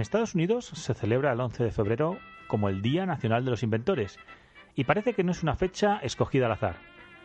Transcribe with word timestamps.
Estados 0.00 0.34
Unidos 0.34 0.66
se 0.66 0.94
celebra 0.94 1.32
el 1.32 1.40
11 1.40 1.64
de 1.64 1.70
febrero 1.72 2.18
como 2.46 2.68
el 2.68 2.82
Día 2.82 3.06
Nacional 3.06 3.44
de 3.44 3.50
los 3.50 3.62
Inventores 3.62 4.18
y 4.74 4.84
parece 4.84 5.14
que 5.14 5.24
no 5.24 5.32
es 5.32 5.42
una 5.42 5.56
fecha 5.56 5.98
escogida 5.98 6.46
al 6.46 6.52
azar. 6.52 6.76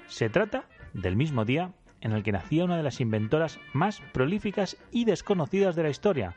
Se 0.07 0.29
trata 0.29 0.65
del 0.93 1.15
mismo 1.15 1.45
día 1.45 1.71
en 2.01 2.11
el 2.11 2.23
que 2.23 2.31
nacía 2.31 2.65
una 2.65 2.77
de 2.77 2.83
las 2.83 3.01
inventoras 3.01 3.59
más 3.73 4.01
prolíficas 4.11 4.77
y 4.91 5.05
desconocidas 5.05 5.75
de 5.75 5.83
la 5.83 5.89
historia. 5.89 6.35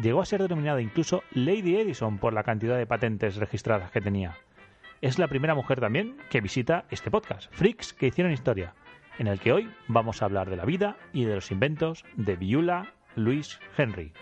Llegó 0.00 0.20
a 0.20 0.26
ser 0.26 0.42
denominada 0.42 0.82
incluso 0.82 1.22
Lady 1.32 1.76
Edison 1.76 2.18
por 2.18 2.32
la 2.32 2.42
cantidad 2.42 2.76
de 2.76 2.86
patentes 2.86 3.36
registradas 3.36 3.90
que 3.90 4.00
tenía. 4.00 4.36
Es 5.00 5.18
la 5.18 5.28
primera 5.28 5.54
mujer 5.54 5.80
también 5.80 6.16
que 6.30 6.40
visita 6.40 6.84
este 6.90 7.10
podcast, 7.10 7.52
Freaks 7.52 7.92
que 7.92 8.08
hicieron 8.08 8.32
historia, 8.32 8.74
en 9.18 9.26
el 9.26 9.40
que 9.40 9.52
hoy 9.52 9.70
vamos 9.88 10.20
a 10.20 10.26
hablar 10.26 10.50
de 10.50 10.56
la 10.56 10.64
vida 10.64 10.96
y 11.12 11.24
de 11.24 11.34
los 11.34 11.50
inventos 11.50 12.04
de 12.16 12.36
Viula 12.36 12.92
Louis 13.14 13.58
Henry. 13.76 14.12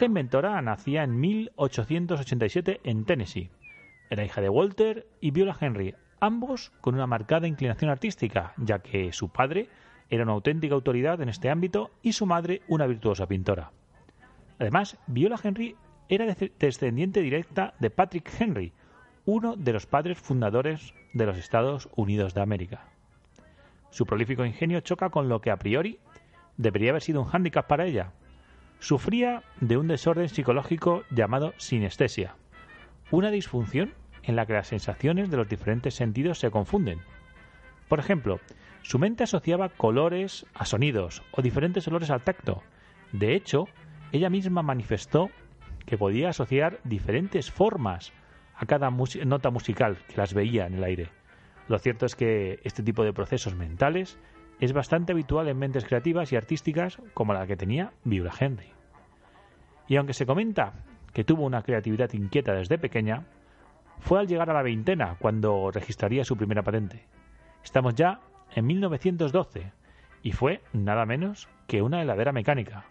Esta 0.00 0.06
inventora 0.06 0.62
nacía 0.62 1.04
en 1.04 1.20
1887 1.20 2.80
en 2.84 3.04
Tennessee. 3.04 3.50
Era 4.08 4.24
hija 4.24 4.40
de 4.40 4.48
Walter 4.48 5.06
y 5.20 5.30
Viola 5.30 5.54
Henry, 5.60 5.94
ambos 6.20 6.72
con 6.80 6.94
una 6.94 7.06
marcada 7.06 7.46
inclinación 7.46 7.90
artística, 7.90 8.54
ya 8.56 8.78
que 8.78 9.12
su 9.12 9.28
padre 9.28 9.68
era 10.08 10.22
una 10.22 10.32
auténtica 10.32 10.74
autoridad 10.74 11.20
en 11.20 11.28
este 11.28 11.50
ámbito 11.50 11.90
y 12.00 12.14
su 12.14 12.24
madre 12.24 12.62
una 12.66 12.86
virtuosa 12.86 13.26
pintora. 13.26 13.72
Además, 14.58 14.96
Viola 15.06 15.38
Henry 15.44 15.76
era 16.08 16.34
descendiente 16.58 17.20
directa 17.20 17.74
de 17.78 17.90
Patrick 17.90 18.32
Henry, 18.40 18.72
uno 19.26 19.54
de 19.54 19.74
los 19.74 19.84
padres 19.84 20.16
fundadores 20.16 20.94
de 21.12 21.26
los 21.26 21.36
Estados 21.36 21.90
Unidos 21.94 22.32
de 22.32 22.40
América. 22.40 22.88
Su 23.90 24.06
prolífico 24.06 24.46
ingenio 24.46 24.80
choca 24.80 25.10
con 25.10 25.28
lo 25.28 25.42
que 25.42 25.50
a 25.50 25.58
priori 25.58 25.98
debería 26.56 26.88
haber 26.88 27.02
sido 27.02 27.20
un 27.20 27.28
hándicap 27.28 27.66
para 27.66 27.84
ella, 27.84 28.14
Sufría 28.80 29.42
de 29.60 29.76
un 29.76 29.88
desorden 29.88 30.30
psicológico 30.30 31.04
llamado 31.10 31.52
sinestesia, 31.58 32.34
una 33.10 33.30
disfunción 33.30 33.92
en 34.22 34.36
la 34.36 34.46
que 34.46 34.54
las 34.54 34.68
sensaciones 34.68 35.30
de 35.30 35.36
los 35.36 35.48
diferentes 35.48 35.94
sentidos 35.94 36.38
se 36.38 36.50
confunden. 36.50 37.00
Por 37.88 37.98
ejemplo, 37.98 38.40
su 38.80 38.98
mente 38.98 39.24
asociaba 39.24 39.68
colores 39.68 40.46
a 40.54 40.64
sonidos 40.64 41.22
o 41.32 41.42
diferentes 41.42 41.86
olores 41.88 42.08
al 42.08 42.22
tacto. 42.22 42.62
De 43.12 43.34
hecho, 43.34 43.68
ella 44.12 44.30
misma 44.30 44.62
manifestó 44.62 45.30
que 45.84 45.98
podía 45.98 46.30
asociar 46.30 46.80
diferentes 46.82 47.50
formas 47.50 48.14
a 48.56 48.64
cada 48.64 48.90
nota 48.90 49.50
musical 49.50 49.98
que 50.08 50.16
las 50.16 50.32
veía 50.32 50.66
en 50.66 50.74
el 50.74 50.84
aire. 50.84 51.08
Lo 51.68 51.78
cierto 51.78 52.06
es 52.06 52.16
que 52.16 52.60
este 52.64 52.82
tipo 52.82 53.04
de 53.04 53.12
procesos 53.12 53.54
mentales 53.54 54.18
es 54.60 54.72
bastante 54.74 55.12
habitual 55.12 55.48
en 55.48 55.58
mentes 55.58 55.86
creativas 55.86 56.32
y 56.32 56.36
artísticas 56.36 56.98
como 57.14 57.32
la 57.32 57.46
que 57.46 57.56
tenía 57.56 57.92
Viola 58.04 58.32
Henry. 58.38 58.72
Y 59.88 59.96
aunque 59.96 60.12
se 60.12 60.26
comenta 60.26 60.74
que 61.12 61.24
tuvo 61.24 61.44
una 61.44 61.62
creatividad 61.62 62.12
inquieta 62.12 62.52
desde 62.52 62.78
pequeña, 62.78 63.24
fue 63.98 64.20
al 64.20 64.28
llegar 64.28 64.50
a 64.50 64.54
la 64.54 64.62
veintena 64.62 65.16
cuando 65.18 65.70
registraría 65.70 66.24
su 66.24 66.36
primera 66.36 66.62
patente. 66.62 67.06
Estamos 67.64 67.94
ya 67.94 68.20
en 68.54 68.66
1912 68.66 69.72
y 70.22 70.32
fue 70.32 70.60
nada 70.72 71.06
menos 71.06 71.48
que 71.66 71.82
una 71.82 72.02
heladera 72.02 72.32
mecánica. 72.32 72.84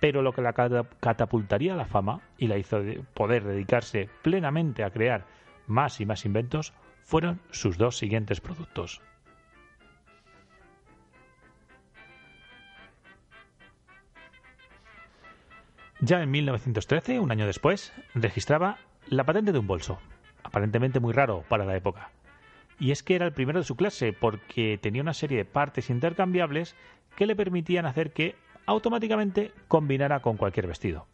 Pero 0.00 0.22
lo 0.22 0.32
que 0.32 0.42
la 0.42 0.52
catapultaría 0.52 1.74
a 1.74 1.76
la 1.76 1.84
fama 1.84 2.20
y 2.38 2.46
la 2.46 2.58
hizo 2.58 2.80
poder 3.14 3.44
dedicarse 3.44 4.08
plenamente 4.22 4.84
a 4.84 4.90
crear 4.90 5.26
más 5.66 6.00
y 6.00 6.06
más 6.06 6.24
inventos 6.24 6.72
fueron 7.02 7.40
sus 7.50 7.78
dos 7.78 7.98
siguientes 7.98 8.40
productos. 8.40 9.00
Ya 16.04 16.20
en 16.20 16.32
1913, 16.32 17.20
un 17.20 17.30
año 17.30 17.46
después, 17.46 17.92
registraba 18.12 18.78
la 19.06 19.22
patente 19.22 19.52
de 19.52 19.60
un 19.60 19.68
bolso, 19.68 20.00
aparentemente 20.42 20.98
muy 20.98 21.12
raro 21.12 21.44
para 21.48 21.64
la 21.64 21.76
época. 21.76 22.10
Y 22.80 22.90
es 22.90 23.04
que 23.04 23.14
era 23.14 23.24
el 23.24 23.32
primero 23.32 23.60
de 23.60 23.64
su 23.64 23.76
clase 23.76 24.12
porque 24.12 24.80
tenía 24.82 25.02
una 25.02 25.14
serie 25.14 25.38
de 25.38 25.44
partes 25.44 25.90
intercambiables 25.90 26.74
que 27.14 27.26
le 27.26 27.36
permitían 27.36 27.86
hacer 27.86 28.12
que 28.12 28.34
automáticamente 28.66 29.52
combinara 29.68 30.22
con 30.22 30.36
cualquier 30.36 30.66
vestido. 30.66 31.06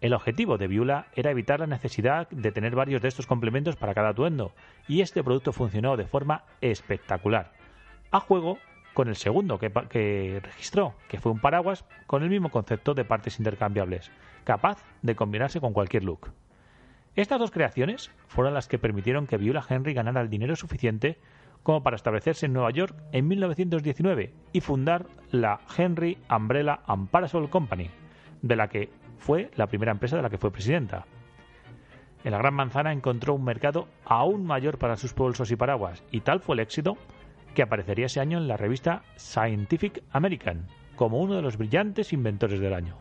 El 0.00 0.14
objetivo 0.14 0.56
de 0.56 0.68
Viula 0.68 1.08
era 1.16 1.32
evitar 1.32 1.58
la 1.58 1.66
necesidad 1.66 2.30
de 2.30 2.52
tener 2.52 2.76
varios 2.76 3.02
de 3.02 3.08
estos 3.08 3.26
complementos 3.26 3.74
para 3.74 3.92
cada 3.92 4.10
atuendo, 4.10 4.52
y 4.86 5.00
este 5.00 5.24
producto 5.24 5.52
funcionó 5.52 5.96
de 5.96 6.06
forma 6.06 6.44
espectacular, 6.60 7.50
a 8.12 8.20
juego 8.20 8.58
con 8.94 9.08
el 9.08 9.16
segundo 9.16 9.58
que, 9.58 10.40
registró, 10.42 10.94
que 11.08 11.18
fue 11.20 11.32
un 11.32 11.40
paraguas 11.40 11.84
con 12.06 12.22
el 12.22 12.30
mismo 12.30 12.50
concepto 12.50 12.94
de 12.94 13.04
partes 13.04 13.38
intercambiables, 13.38 14.10
capaz 14.44 14.84
de 15.02 15.14
combinarse 15.14 15.60
con 15.60 15.72
cualquier 15.72 16.04
look. 16.04 16.32
Estas 17.16 17.40
dos 17.40 17.50
creaciones 17.50 18.10
fueron 18.28 18.54
las 18.54 18.68
que 18.68 18.78
permitieron 18.78 19.26
que 19.26 19.36
Viola 19.36 19.64
Henry 19.68 19.94
ganara 19.94 20.20
el 20.20 20.30
dinero 20.30 20.56
suficiente 20.56 21.18
como 21.62 21.82
para 21.82 21.96
establecerse 21.96 22.46
en 22.46 22.52
Nueva 22.52 22.70
York 22.70 22.96
en 23.12 23.28
1919 23.28 24.32
y 24.52 24.60
fundar 24.60 25.06
la 25.30 25.60
Henry 25.76 26.18
Umbrella 26.34 26.80
and 26.86 27.08
Parasol 27.08 27.50
Company, 27.50 27.90
de 28.42 28.56
la 28.56 28.68
que 28.68 28.90
fue 29.18 29.50
la 29.56 29.66
primera 29.66 29.92
empresa 29.92 30.16
de 30.16 30.22
la 30.22 30.30
que 30.30 30.38
fue 30.38 30.50
presidenta. 30.50 31.04
En 32.24 32.32
la 32.32 32.38
Gran 32.38 32.54
Manzana 32.54 32.92
encontró 32.92 33.34
un 33.34 33.44
mercado 33.44 33.88
aún 34.04 34.44
mayor 34.44 34.78
para 34.78 34.96
sus 34.96 35.14
bolsos 35.14 35.50
y 35.50 35.56
paraguas, 35.56 36.02
y 36.10 36.20
tal 36.20 36.40
fue 36.40 36.54
el 36.54 36.60
éxito 36.60 36.96
que 37.54 37.62
aparecería 37.62 38.06
ese 38.06 38.20
año 38.20 38.38
en 38.38 38.48
la 38.48 38.56
revista 38.56 39.02
Scientific 39.16 40.02
American 40.10 40.66
como 40.96 41.18
uno 41.18 41.36
de 41.36 41.42
los 41.42 41.56
brillantes 41.56 42.12
inventores 42.12 42.60
del 42.60 42.74
año. 42.74 42.96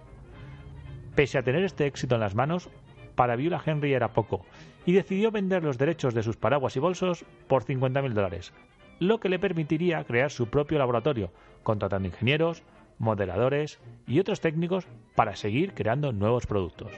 Pese 1.16 1.38
a 1.38 1.44
tener 1.44 1.64
este 1.64 1.86
éxito 1.86 2.16
en 2.16 2.22
las 2.22 2.36
manos, 2.36 2.70
para 3.16 3.36
Viola 3.36 3.62
Henry 3.66 3.94
era 3.94 4.14
poco 4.14 4.46
y 4.86 4.94
decidió 4.94 5.32
vender 5.32 5.64
los 5.64 5.78
derechos 5.78 6.14
de 6.14 6.24
sus 6.24 6.38
paraguas 6.38 6.78
y 6.78 6.80
bolsos 6.80 7.26
por 7.48 7.66
50.000 7.66 8.14
dólares, 8.14 8.54
lo 9.00 9.20
que 9.20 9.28
le 9.28 9.40
permitiría 9.40 10.04
crear 10.06 10.32
su 10.32 10.48
propio 10.48 10.78
laboratorio, 10.78 11.32
contratando 11.64 12.08
ingenieros, 12.08 12.64
modeladores 12.98 13.80
y 14.08 14.20
otros 14.20 14.40
técnicos 14.40 14.88
para 15.16 15.36
seguir 15.36 15.74
creando 15.74 16.14
nuevos 16.14 16.46
productos. 16.46 16.92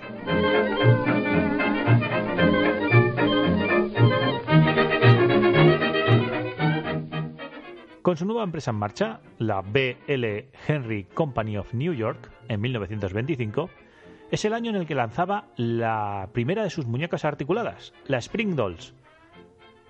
Con 8.12 8.18
su 8.18 8.26
nueva 8.26 8.44
empresa 8.44 8.72
en 8.72 8.78
marcha, 8.78 9.22
la 9.38 9.62
BL 9.62 10.26
Henry 10.68 11.06
Company 11.06 11.56
of 11.56 11.74
New 11.74 11.94
York, 11.94 12.30
en 12.50 12.60
1925, 12.60 13.70
es 14.30 14.44
el 14.44 14.54
año 14.54 14.72
en 14.72 14.76
el 14.76 14.86
que 14.86 14.96
lanzaba 14.96 15.48
la 15.56 16.28
primera 16.34 16.62
de 16.62 16.70
sus 16.70 16.86
muñecas 16.86 17.24
articuladas, 17.24 17.94
la 18.08 18.18
Spring 18.18 18.54
Dolls, 18.54 18.94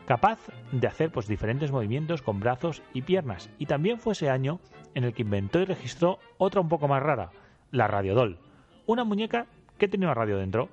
capaz 0.06 0.38
de 0.72 0.86
hacer 0.86 1.12
pues, 1.12 1.28
diferentes 1.28 1.72
movimientos 1.72 2.22
con 2.22 2.40
brazos 2.40 2.84
y 2.94 3.02
piernas. 3.02 3.50
Y 3.58 3.66
también 3.66 3.98
fue 3.98 4.14
ese 4.14 4.30
año 4.30 4.60
en 4.94 5.04
el 5.04 5.16
que 5.16 5.24
inventó 5.24 5.60
y 5.60 5.66
registró 5.66 6.20
otra 6.38 6.62
un 6.62 6.70
poco 6.70 6.88
más 6.88 7.02
rara, 7.02 7.32
la 7.72 7.88
Radio 7.88 8.14
Doll, 8.14 8.38
una 8.86 9.04
muñeca 9.04 9.48
que 9.80 9.88
tenía 9.88 10.10
una 10.10 10.14
radio 10.14 10.38
dentro. 10.38 10.70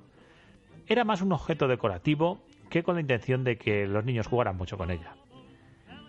Era 0.85 1.03
más 1.03 1.23
un 1.23 1.31
objeto 1.31 1.67
decorativo 1.67 2.43
que 2.69 2.83
con 2.83 2.93
la 2.93 3.01
intención 3.01 3.43
de 3.43 3.57
que 3.57 3.87
los 3.87 4.05
niños 4.05 4.27
jugaran 4.27 4.55
mucho 4.55 4.77
con 4.77 4.91
ella. 4.91 5.15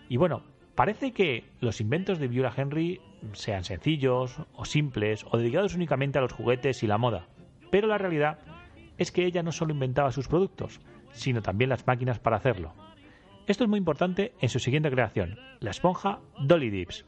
Y 0.07 0.17
bueno, 0.17 0.43
Parece 0.81 1.11
que 1.11 1.43
los 1.59 1.79
inventos 1.79 2.17
de 2.17 2.27
Viola 2.27 2.51
Henry 2.57 2.99
sean 3.33 3.63
sencillos 3.63 4.37
o 4.55 4.65
simples 4.65 5.23
o 5.29 5.37
dedicados 5.37 5.75
únicamente 5.75 6.17
a 6.17 6.21
los 6.21 6.33
juguetes 6.33 6.81
y 6.81 6.87
la 6.87 6.97
moda, 6.97 7.27
pero 7.69 7.87
la 7.87 7.99
realidad 7.99 8.39
es 8.97 9.11
que 9.11 9.27
ella 9.27 9.43
no 9.43 9.51
solo 9.51 9.73
inventaba 9.73 10.11
sus 10.11 10.27
productos, 10.27 10.81
sino 11.11 11.43
también 11.43 11.69
las 11.69 11.85
máquinas 11.85 12.17
para 12.17 12.37
hacerlo. 12.37 12.73
Esto 13.45 13.63
es 13.63 13.69
muy 13.69 13.77
importante 13.77 14.33
en 14.41 14.49
su 14.49 14.57
siguiente 14.57 14.89
creación, 14.89 15.37
la 15.59 15.69
esponja 15.69 16.17
Dolly 16.39 16.71
Dips. 16.71 17.05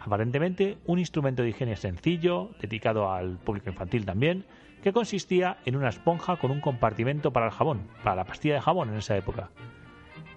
Aparentemente 0.00 0.78
un 0.86 0.98
instrumento 0.98 1.42
de 1.42 1.50
higiene 1.50 1.76
sencillo, 1.76 2.52
dedicado 2.62 3.12
al 3.12 3.36
público 3.36 3.68
infantil 3.68 4.06
también, 4.06 4.46
que 4.82 4.94
consistía 4.94 5.58
en 5.66 5.76
una 5.76 5.90
esponja 5.90 6.38
con 6.38 6.50
un 6.50 6.62
compartimento 6.62 7.30
para 7.30 7.44
el 7.44 7.52
jabón, 7.52 7.88
para 8.02 8.16
la 8.16 8.24
pastilla 8.24 8.54
de 8.54 8.62
jabón 8.62 8.88
en 8.88 8.96
esa 8.96 9.18
época. 9.18 9.50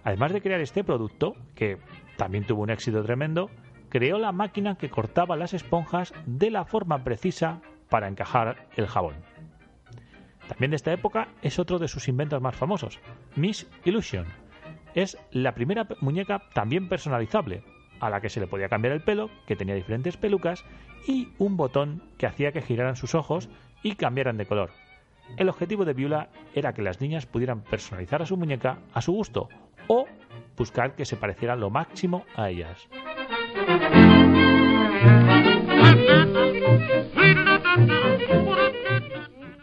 Además 0.03 0.33
de 0.33 0.41
crear 0.41 0.61
este 0.61 0.83
producto, 0.83 1.35
que 1.56 1.77
también 2.19 2.44
tuvo 2.44 2.63
un 2.63 2.69
éxito 2.69 3.01
tremendo, 3.01 3.50
creó 3.88 4.19
la 4.19 4.33
máquina 4.33 4.75
que 4.75 4.89
cortaba 4.89 5.38
las 5.38 5.54
esponjas 5.54 6.13
de 6.25 6.51
la 6.51 6.66
forma 6.66 7.06
precisa 7.06 7.62
para 7.89 8.10
encajar 8.10 8.68
el 8.75 8.88
jabón. 8.88 9.16
También 10.50 10.71
de 10.71 10.75
esta 10.75 10.92
época 10.92 11.30
es 11.42 11.60
otro 11.60 11.80
de 11.80 11.88
sus 11.88 12.10
inventos 12.10 12.42
más 12.42 12.57
famosos, 12.57 13.00
Miss 13.38 13.68
Illusion. 13.86 14.25
Es 14.95 15.18
la 15.31 15.54
primera 15.54 15.88
muñeca 16.01 16.44
también 16.54 16.89
personalizable, 16.89 17.63
a 18.01 18.10
la 18.10 18.19
que 18.19 18.30
se 18.30 18.42
le 18.42 18.48
podía 18.48 18.68
cambiar 18.68 18.94
el 18.94 19.01
pelo, 19.01 19.30
que 19.48 19.56
tenía 19.56 19.75
diferentes 19.75 20.18
pelucas, 20.18 20.66
y 21.07 21.30
un 21.38 21.56
botón 21.56 22.04
que 22.18 22.27
hacía 22.27 22.51
que 22.51 22.62
giraran 22.62 22.98
sus 22.98 23.16
ojos 23.16 23.48
y 23.81 23.95
cambiaran 23.95 24.36
de 24.36 24.45
color. 24.45 24.71
El 25.38 25.48
objetivo 25.48 25.86
de 25.86 25.94
Viola 25.94 26.27
era 26.54 26.74
que 26.74 26.81
las 26.81 27.00
niñas 27.00 27.25
pudieran 27.25 27.62
personalizar 27.62 28.21
a 28.21 28.25
su 28.25 28.36
muñeca 28.36 28.80
a 28.94 29.01
su 29.01 29.13
gusto 29.13 29.48
o 29.88 30.06
buscar 30.59 30.95
que 30.95 31.06
se 31.06 31.15
pareciera 31.15 31.56
lo 31.56 31.71
máximo 31.71 32.25
a 32.35 32.50
ellas. 32.50 32.88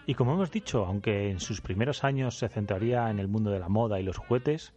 Y 0.07 0.15
como 0.15 0.33
hemos 0.35 0.51
dicho, 0.51 0.87
aunque 0.87 1.31
en 1.31 1.41
sus 1.41 1.61
primeros 1.61 2.03
años 2.03 2.39
se 2.39 2.49
centraría 2.49 3.11
en 3.11 3.19
el 3.19 3.29
mundo 3.29 3.51
de 3.51 3.59
la 3.59 3.69
moda 3.69 4.01
y 4.01 4.05
los 4.05 4.17
juguetes, 4.17 4.73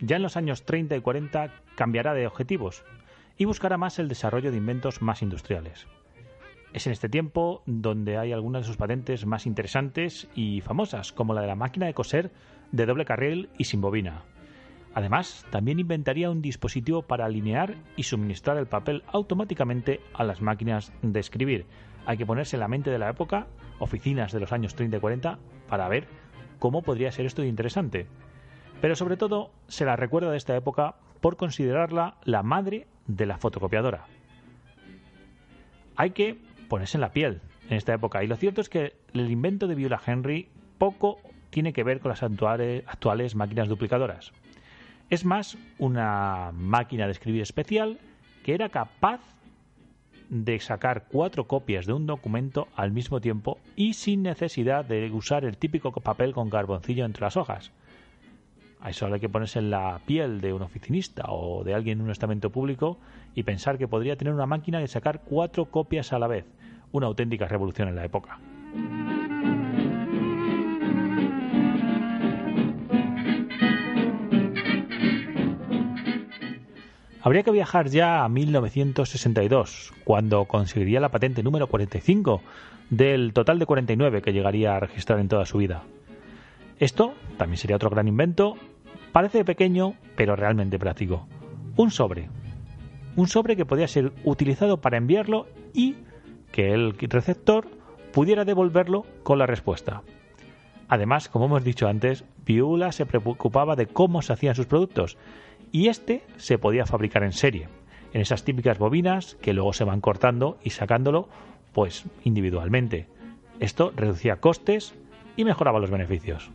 ya 0.00 0.16
en 0.16 0.22
los 0.22 0.36
años 0.36 0.64
30 0.64 0.96
y 0.96 1.00
40 1.00 1.50
cambiará 1.74 2.14
de 2.14 2.26
objetivos 2.26 2.84
y 3.36 3.46
buscará 3.46 3.76
más 3.76 3.98
el 3.98 4.08
desarrollo 4.08 4.52
de 4.52 4.58
inventos 4.58 5.02
más 5.02 5.22
industriales. 5.22 5.88
Es 6.72 6.86
en 6.86 6.92
este 6.92 7.08
tiempo 7.08 7.62
donde 7.66 8.18
hay 8.18 8.32
algunas 8.32 8.62
de 8.62 8.66
sus 8.68 8.76
patentes 8.76 9.26
más 9.26 9.46
interesantes 9.46 10.28
y 10.34 10.60
famosas, 10.60 11.12
como 11.12 11.34
la 11.34 11.40
de 11.40 11.46
la 11.48 11.56
máquina 11.56 11.86
de 11.86 11.94
coser 11.94 12.30
de 12.70 12.86
doble 12.86 13.04
carril 13.04 13.48
y 13.58 13.64
sin 13.64 13.80
bobina. 13.80 14.22
Además, 14.94 15.44
también 15.50 15.80
inventaría 15.80 16.30
un 16.30 16.40
dispositivo 16.40 17.02
para 17.02 17.24
alinear 17.24 17.74
y 17.96 18.04
suministrar 18.04 18.56
el 18.58 18.66
papel 18.66 19.02
automáticamente 19.08 20.00
a 20.14 20.22
las 20.22 20.40
máquinas 20.40 20.92
de 21.02 21.18
escribir. 21.18 21.66
Hay 22.06 22.16
que 22.16 22.26
ponerse 22.26 22.56
en 22.56 22.60
la 22.60 22.68
mente 22.68 22.90
de 22.90 22.98
la 22.98 23.10
época, 23.10 23.48
oficinas 23.80 24.32
de 24.32 24.40
los 24.40 24.52
años 24.52 24.76
30 24.76 24.96
y 24.96 25.00
40, 25.00 25.38
para 25.68 25.88
ver 25.88 26.06
cómo 26.60 26.82
podría 26.82 27.10
ser 27.10 27.26
esto 27.26 27.42
de 27.42 27.48
interesante. 27.48 28.06
Pero 28.80 28.94
sobre 28.94 29.16
todo 29.16 29.50
se 29.66 29.84
la 29.84 29.96
recuerda 29.96 30.30
de 30.30 30.36
esta 30.36 30.56
época 30.56 30.94
por 31.20 31.36
considerarla 31.36 32.16
la 32.24 32.42
madre 32.42 32.86
de 33.06 33.26
la 33.26 33.38
fotocopiadora. 33.38 34.06
Hay 35.96 36.10
que 36.10 36.38
ponerse 36.68 36.98
en 36.98 37.00
la 37.00 37.12
piel 37.12 37.40
en 37.68 37.76
esta 37.76 37.94
época 37.94 38.22
y 38.22 38.26
lo 38.26 38.36
cierto 38.36 38.60
es 38.60 38.68
que 38.68 38.94
el 39.12 39.30
invento 39.30 39.66
de 39.66 39.74
Viola 39.74 40.00
Henry 40.04 40.48
poco 40.78 41.18
tiene 41.50 41.72
que 41.72 41.84
ver 41.84 42.00
con 42.00 42.10
las 42.10 42.22
actuales, 42.22 43.34
máquinas 43.34 43.68
duplicadoras. 43.68 44.32
Es 45.10 45.24
más 45.24 45.56
una 45.78 46.50
máquina 46.52 47.06
de 47.06 47.12
escribir 47.12 47.42
especial 47.42 47.98
que 48.42 48.54
era 48.54 48.68
capaz 48.68 49.20
de 50.30 50.58
sacar 50.58 51.04
cuatro 51.08 51.46
copias 51.46 51.86
de 51.86 51.92
un 51.92 52.06
documento 52.06 52.68
al 52.74 52.92
mismo 52.92 53.20
tiempo 53.20 53.58
y 53.76 53.94
sin 53.94 54.22
necesidad 54.22 54.84
de 54.84 55.10
usar 55.10 55.44
el 55.44 55.58
típico 55.58 55.92
papel 55.92 56.32
con 56.32 56.50
carboncillo 56.50 57.04
entre 57.04 57.22
las 57.22 57.36
hojas. 57.36 57.72
A 58.80 58.90
eso 58.90 59.06
hay 59.06 59.20
que 59.20 59.28
ponerse 59.28 59.60
en 59.60 59.70
la 59.70 60.00
piel 60.04 60.40
de 60.40 60.52
un 60.52 60.62
oficinista 60.62 61.24
o 61.28 61.64
de 61.64 61.74
alguien 61.74 61.98
en 61.98 62.04
un 62.04 62.10
estamento 62.10 62.50
público 62.50 62.98
y 63.34 63.42
pensar 63.42 63.78
que 63.78 63.88
podría 63.88 64.16
tener 64.16 64.34
una 64.34 64.46
máquina 64.46 64.78
de 64.78 64.88
sacar 64.88 65.22
cuatro 65.24 65.66
copias 65.66 66.12
a 66.12 66.18
la 66.18 66.26
vez. 66.26 66.44
Una 66.92 67.06
auténtica 67.06 67.48
revolución 67.48 67.88
en 67.88 67.96
la 67.96 68.04
época. 68.04 68.38
Habría 77.24 77.42
que 77.42 77.50
viajar 77.50 77.88
ya 77.88 78.22
a 78.22 78.28
1962, 78.28 79.94
cuando 80.04 80.44
conseguiría 80.44 81.00
la 81.00 81.08
patente 81.08 81.42
número 81.42 81.68
45 81.68 82.42
del 82.90 83.32
total 83.32 83.58
de 83.58 83.64
49 83.64 84.20
que 84.20 84.34
llegaría 84.34 84.76
a 84.76 84.80
registrar 84.80 85.18
en 85.20 85.28
toda 85.28 85.46
su 85.46 85.56
vida. 85.56 85.84
Esto 86.78 87.14
también 87.38 87.56
sería 87.56 87.76
otro 87.76 87.88
gran 87.88 88.08
invento 88.08 88.56
Parece 89.12 89.42
pequeño, 89.42 89.94
pero 90.16 90.36
realmente 90.36 90.78
práctico. 90.78 91.26
Un 91.76 91.90
sobre. 91.90 92.28
Un 93.16 93.26
sobre 93.26 93.56
que 93.56 93.64
podía 93.64 93.88
ser 93.88 94.12
utilizado 94.24 94.82
para 94.82 94.98
enviarlo 94.98 95.46
y 95.72 95.94
que 96.52 96.74
el 96.74 96.94
receptor 96.98 97.68
pudiera 98.12 98.44
devolverlo 98.44 99.06
con 99.22 99.38
la 99.38 99.46
respuesta. 99.46 100.02
Además, 100.88 101.30
como 101.30 101.46
hemos 101.46 101.64
dicho 101.64 101.88
antes, 101.88 102.24
Viula 102.44 102.92
se 102.92 103.06
preocupaba 103.06 103.76
de 103.76 103.86
cómo 103.86 104.20
se 104.20 104.34
hacían 104.34 104.56
sus 104.56 104.66
productos 104.66 105.16
y 105.74 105.88
este 105.88 106.22
se 106.36 106.56
podía 106.56 106.86
fabricar 106.86 107.24
en 107.24 107.32
serie, 107.32 107.66
en 108.12 108.20
esas 108.20 108.44
típicas 108.44 108.78
bobinas 108.78 109.34
que 109.42 109.52
luego 109.52 109.72
se 109.72 109.82
van 109.82 110.00
cortando 110.00 110.56
y 110.62 110.70
sacándolo 110.70 111.28
pues 111.72 112.04
individualmente. 112.22 113.08
Esto 113.58 113.92
reducía 113.96 114.36
costes 114.36 114.94
y 115.36 115.44
mejoraba 115.44 115.80
los 115.80 115.90
beneficios. 115.90 116.48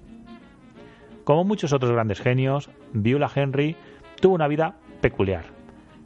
Como 1.26 1.44
muchos 1.44 1.74
otros 1.74 1.92
grandes 1.92 2.22
genios, 2.22 2.70
Viola 2.94 3.30
Henry 3.36 3.76
tuvo 4.22 4.36
una 4.36 4.48
vida 4.48 4.78
peculiar. 5.02 5.44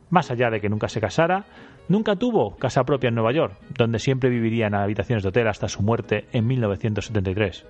Más 0.09 0.31
allá 0.31 0.49
de 0.49 0.59
que 0.59 0.69
nunca 0.69 0.89
se 0.89 0.99
casara, 0.99 1.45
nunca 1.87 2.15
tuvo 2.15 2.55
casa 2.55 2.83
propia 2.83 3.09
en 3.09 3.15
Nueva 3.15 3.31
York, 3.31 3.53
donde 3.77 3.99
siempre 3.99 4.31
viviría 4.31 4.65
en 4.65 4.73
habitaciones 4.73 5.21
de 5.21 5.29
hotel 5.29 5.47
hasta 5.49 5.67
su 5.67 5.83
muerte 5.83 6.25
en 6.31 6.47
1973. 6.47 7.63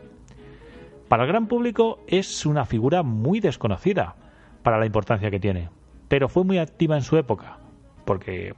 Para 1.09 1.23
el 1.23 1.29
gran 1.29 1.47
público 1.47 1.99
es 2.07 2.45
una 2.45 2.63
figura 2.63 3.03
muy 3.03 3.41
desconocida 3.41 4.22
para 4.63 4.79
la 4.79 4.85
importancia 4.85 5.29
que 5.29 5.39
tiene, 5.39 5.69
pero 6.07 6.29
fue 6.29 6.43
muy 6.43 6.57
activa 6.57 6.95
en 6.95 7.03
su 7.03 7.17
época, 7.17 7.57
porque 8.05 8.55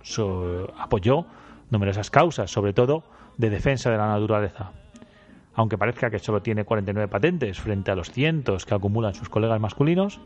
apoyó 0.80 1.26
numerosas 1.70 2.10
causas, 2.12 2.52
sobre 2.52 2.74
todo 2.74 3.04
de 3.38 3.50
defensa 3.50 3.90
de 3.92 3.98
la 3.98 4.08
naturaleza. 4.08 4.72
Aunque 5.56 5.78
parezca 5.78 6.10
que 6.10 6.20
solo 6.20 6.42
tiene 6.42 6.66
49 6.66 7.08
patentes 7.08 7.60
frente 7.60 7.92
a 7.92 7.96
los 7.96 8.12
cientos 8.12 8.66
que 8.66 8.76
acumulan 8.76 9.14
sus 9.14 9.30
colegas 9.30 9.60
masculinos, 9.60 10.20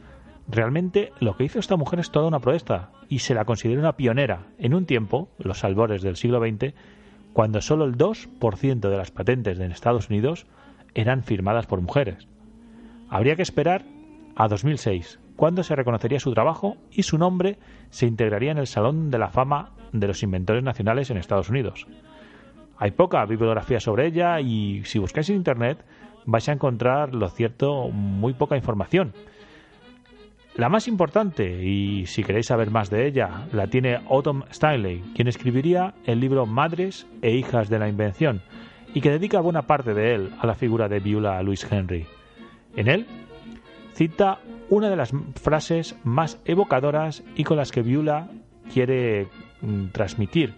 realmente 0.48 1.14
lo 1.20 1.38
que 1.38 1.44
hizo 1.44 1.60
esta 1.60 1.78
mujer 1.78 2.00
es 2.00 2.12
toda 2.12 2.28
una 2.28 2.40
proeza 2.40 2.90
y 3.10 3.20
se 3.20 3.36
la 3.36 3.46
considera 3.46 3.80
una 3.80 3.96
pionera. 3.96 4.48
En 4.58 4.74
un 4.74 4.86
tiempo, 4.86 5.30
los 5.38 5.64
albores 5.64 6.02
del 6.02 6.16
siglo 6.16 6.40
XX, 6.40 6.74
cuando 7.34 7.62
solo 7.62 7.86
el 7.86 7.96
2% 7.96 8.80
de 8.80 8.98
las 8.98 9.12
patentes 9.12 9.60
en 9.60 9.72
Estados 9.72 10.10
Unidos 10.10 10.48
eran 10.96 11.24
firmadas 11.24 11.68
por 11.68 11.80
mujeres. 11.82 12.28
Habría 13.10 13.36
que 13.36 13.44
esperar 13.44 13.86
a 14.36 14.48
2006, 14.48 15.20
cuando 15.40 15.64
se 15.64 15.74
reconocería 15.74 16.20
su 16.20 16.34
trabajo 16.34 16.76
y 16.92 17.04
su 17.04 17.18
nombre 17.18 17.60
se 17.92 18.06
integraría 18.06 18.52
en 18.52 18.58
el 18.58 18.68
Salón 18.68 19.10
de 19.10 19.18
la 19.18 19.30
Fama 19.30 19.72
de 19.94 20.06
los 20.06 20.22
Inventores 20.22 20.66
Nacionales 20.66 21.10
en 21.10 21.16
Estados 21.16 21.50
Unidos. 21.50 21.88
Hay 22.78 22.92
poca 22.92 23.24
bibliografía 23.24 23.80
sobre 23.80 24.08
ella 24.08 24.42
y 24.42 24.84
si 24.84 25.00
buscáis 25.00 25.30
en 25.30 25.38
internet 25.38 25.86
vais 26.26 26.50
a 26.50 26.52
encontrar, 26.52 27.16
lo 27.16 27.30
cierto, 27.30 27.88
muy 27.88 28.34
poca 28.34 28.58
información. 28.58 29.14
La 30.56 30.68
más 30.68 30.90
importante, 30.90 31.64
y 31.64 32.06
si 32.06 32.22
queréis 32.22 32.48
saber 32.48 32.70
más 32.70 32.90
de 32.90 33.08
ella, 33.08 33.48
la 33.54 33.68
tiene 33.68 34.02
Autumn 34.10 34.44
Stanley, 34.50 35.02
quien 35.16 35.30
escribiría 35.30 35.94
el 36.04 36.20
libro 36.20 36.48
Madres 36.48 37.08
e 37.22 37.32
Hijas 37.32 37.70
de 37.70 37.80
la 37.80 37.88
Invención, 37.88 38.42
y 38.94 39.00
que 39.00 39.12
dedica 39.12 39.40
buena 39.40 39.62
parte 39.62 39.94
de 39.94 40.16
él 40.16 40.32
a 40.42 40.48
la 40.48 40.56
figura 40.56 40.90
de 40.90 41.00
Beulah 41.00 41.42
Louise 41.44 41.66
Henry. 41.72 42.08
En 42.76 42.90
él 42.90 43.08
cita 44.00 44.40
una 44.70 44.90
de 44.90 44.96
las 44.96 45.12
frases 45.36 45.98
más 46.06 46.40
evocadoras 46.46 47.22
y 47.36 47.44
con 47.44 47.58
las 47.58 47.74
que 47.74 47.82
Beulah 47.82 48.30
quiere 48.74 49.28
mm, 49.60 49.88
transmitir 49.88 50.56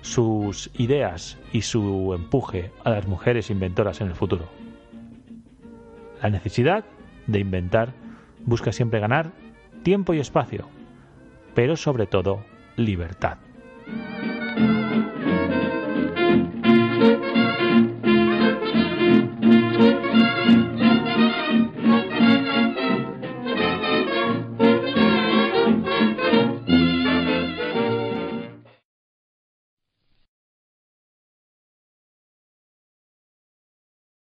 sus 0.00 0.70
ideas 0.72 1.38
y 1.52 1.60
su 1.60 2.14
empuje 2.14 2.72
a 2.82 2.88
las 2.88 3.06
mujeres 3.06 3.50
inventoras 3.50 4.00
en 4.00 4.06
el 4.06 4.14
futuro. 4.14 4.48
La 6.22 6.30
necesidad 6.30 6.86
de 7.26 7.38
inventar 7.38 7.92
busca 8.46 8.72
siempre 8.72 8.98
ganar 8.98 9.32
tiempo 9.82 10.14
y 10.14 10.20
espacio, 10.20 10.66
pero 11.54 11.76
sobre 11.76 12.06
todo 12.06 12.46
libertad. 12.76 13.36